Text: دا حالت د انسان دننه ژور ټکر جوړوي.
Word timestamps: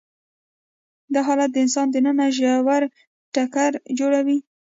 دا 1.13 1.21
حالت 1.27 1.49
د 1.53 1.57
انسان 1.65 1.87
دننه 1.91 2.25
ژور 2.37 2.83
ټکر 3.33 3.71
جوړوي. 3.99 4.37